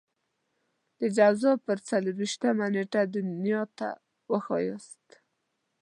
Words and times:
د 0.99 1.01
جوزا 1.17 1.51
پر 1.65 1.77
څلور 1.87 2.15
وېشتمه 2.19 2.65
نېټه 2.73 3.01
دنيا 3.15 3.61
ته 3.77 3.87
وښاياست. 4.31 5.05